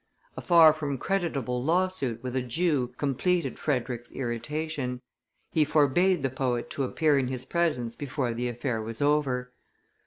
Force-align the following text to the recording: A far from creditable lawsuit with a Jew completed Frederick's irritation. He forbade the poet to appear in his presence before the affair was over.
A 0.35 0.41
far 0.41 0.73
from 0.73 0.97
creditable 0.97 1.63
lawsuit 1.63 2.23
with 2.23 2.35
a 2.35 2.41
Jew 2.41 2.87
completed 2.97 3.59
Frederick's 3.59 4.11
irritation. 4.11 4.99
He 5.51 5.63
forbade 5.63 6.23
the 6.23 6.31
poet 6.31 6.71
to 6.71 6.83
appear 6.83 7.19
in 7.19 7.27
his 7.27 7.45
presence 7.45 7.95
before 7.95 8.33
the 8.33 8.47
affair 8.49 8.81
was 8.81 8.99
over. 8.99 9.51